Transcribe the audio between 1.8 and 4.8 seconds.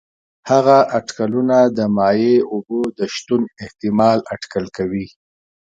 مایع اوبو د شتون احتمال اټکل